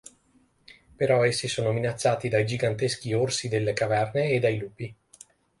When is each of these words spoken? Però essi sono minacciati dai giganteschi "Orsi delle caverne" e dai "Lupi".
Però 0.97 1.23
essi 1.23 1.47
sono 1.47 1.71
minacciati 1.71 2.27
dai 2.27 2.43
giganteschi 2.43 3.13
"Orsi 3.13 3.49
delle 3.49 3.73
caverne" 3.73 4.29
e 4.31 4.39
dai 4.39 4.57
"Lupi". 4.57 4.95